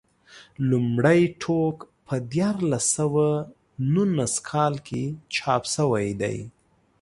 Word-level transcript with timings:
لومړی 0.69 1.21
ټوک 1.41 1.75
په 2.05 2.15
دیارلس 2.33 2.85
سوه 2.97 3.25
نولس 3.93 4.33
کال 4.49 4.73
کې 4.87 5.03
چاپ 5.35 5.63
شوی 5.75 6.07
دی. 6.21 6.37